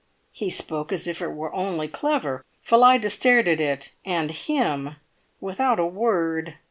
[0.31, 2.43] He spoke as if it were only clever!
[2.63, 4.95] Phillida stared at it and him
[5.39, 6.55] without a word.